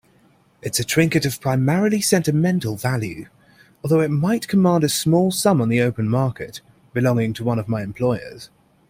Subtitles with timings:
[0.63, 3.27] It's a trinket of primarily sentimental value,
[3.83, 6.59] although it might command a small sum on the open market,
[6.91, 8.49] belonging to one of my employers.